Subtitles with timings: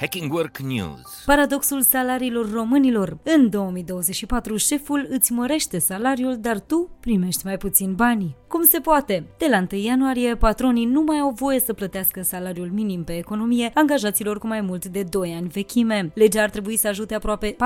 [0.00, 1.22] Hacking Work News.
[1.26, 3.18] Paradoxul salariilor românilor.
[3.22, 8.36] În 2024, șeful îți mărește salariul, dar tu primești mai puțin bani.
[8.48, 9.26] Cum se poate?
[9.38, 13.70] De la 1 ianuarie, patronii nu mai au voie să plătească salariul minim pe economie
[13.74, 16.10] angajaților cu mai mult de 2 ani vechime.
[16.14, 17.56] Legea ar trebui să ajute aproape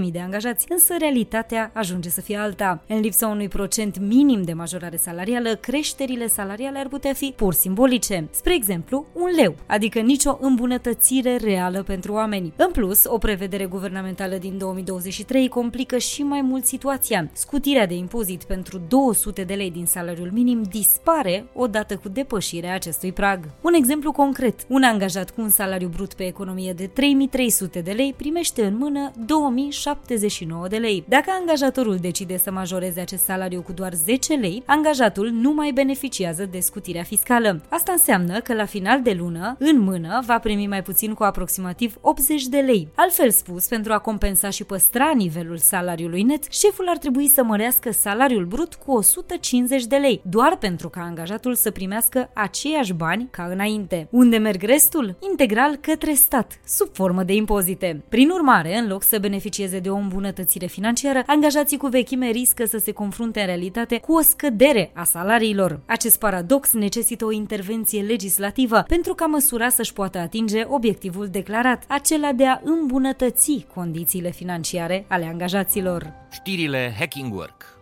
[0.00, 2.82] 407.000 de angajați, însă realitatea ajunge să fie alta.
[2.88, 8.28] În lipsa unui procent minim de majorare salarială, creșterile salariale ar putea fi pur simbolice.
[8.30, 12.52] Spre exemplu, un leu, adică nicio îmbunătățire reală pentru oameni.
[12.56, 17.30] În plus, o prevedere guvernamentală din 2023 complică și mai mult situația.
[17.32, 23.12] Scutirea de impozit pentru 200 de lei din salariul minim dispare odată cu depășirea acestui
[23.12, 23.48] prag.
[23.60, 28.14] Un exemplu concret, un angajat cu un salariu brut pe economie de 3300 de lei
[28.16, 31.04] primește în mână 2079 de lei.
[31.08, 36.48] Dacă angajatorul decide să majoreze acest salariu cu doar 10 lei, angajatul nu mai beneficiază
[36.50, 37.60] de scutirea fiscală.
[37.68, 41.96] Asta înseamnă că la final de lună, în mână, va primi mai puțin cu aproximativ
[42.00, 42.88] 80 de lei.
[42.94, 47.92] Altfel spus, pentru a compensa și păstra nivelul salariului net, șeful ar trebui să mărească
[47.92, 53.28] salariul brut cu 150 50 de lei, doar pentru ca angajatul să primească aceiași bani
[53.30, 54.08] ca înainte.
[54.10, 55.16] Unde merg restul?
[55.30, 58.02] Integral către stat, sub formă de impozite.
[58.08, 62.78] Prin urmare, în loc să beneficieze de o îmbunătățire financiară, angajații cu vechime riscă să
[62.78, 65.80] se confrunte în realitate cu o scădere a salariilor.
[65.86, 72.32] Acest paradox necesită o intervenție legislativă pentru ca măsura să-și poată atinge obiectivul declarat, acela
[72.32, 76.12] de a îmbunătăți condițiile financiare ale angajaților.
[76.30, 77.81] Știrile Hacking Work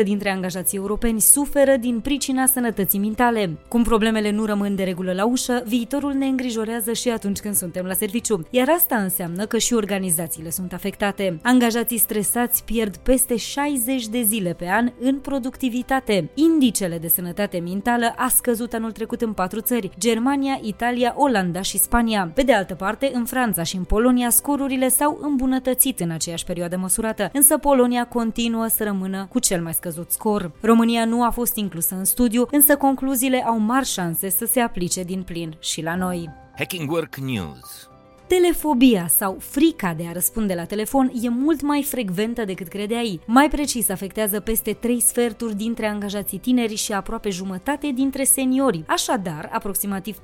[0.00, 3.58] 38% dintre angajații europeni suferă din pricina sănătății mentale.
[3.68, 7.84] Cum problemele nu rămân de regulă la ușă, viitorul ne îngrijorează și atunci când suntem
[7.84, 11.38] la serviciu, iar asta înseamnă că și organizațiile sunt afectate.
[11.42, 16.30] Angajații stresați pierd peste 60 de zile pe an în productivitate.
[16.34, 21.78] Indicele de sănătate mentală a scăzut anul trecut în patru țări, Germania, Italia, Olanda și
[21.78, 22.30] Spania.
[22.34, 26.76] Pe de altă parte, în Franța și în Polonia, scorurile s-au îmbunătățit în aceeași perioadă
[26.76, 30.52] măsurată, însă Polonia continuă să rămână rămână cu cel mai scăzut scor.
[30.60, 35.02] România nu a fost inclusă în studiu, însă concluziile au mari șanse să se aplice
[35.02, 36.30] din plin și la noi.
[36.56, 37.88] Hacking Work News
[38.28, 43.20] Telefobia sau frica de a răspunde la telefon e mult mai frecventă decât credeai.
[43.26, 48.84] Mai precis, afectează peste 3 sferturi dintre angajații tineri și aproape jumătate dintre seniori.
[48.86, 50.18] Așadar, aproximativ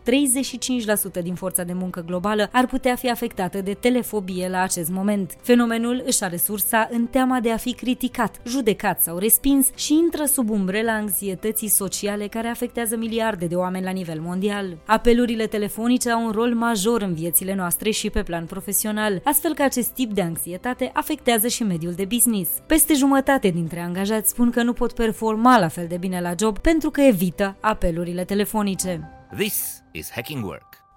[1.21, 5.37] 35% din forța de muncă globală ar putea fi afectată de telefobie la acest moment.
[5.43, 10.25] Fenomenul își are sursa în teama de a fi criticat, judecat sau respins și intră
[10.25, 14.77] sub umbrela anxietății sociale care afectează miliarde de oameni la nivel mondial.
[14.87, 19.63] Apelurile telefonice au un rol major în viețile noastre și pe plan profesional, astfel că
[19.63, 22.51] acest tip de anxietate afectează și mediul de business.
[22.67, 26.59] Peste jumătate dintre angajați spun că nu pot performa la fel de bine la job
[26.59, 29.11] pentru că evită apelurile telefonice.
[29.37, 30.82] This is Hacking Work.